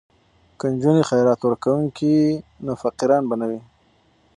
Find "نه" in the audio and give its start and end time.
3.41-3.45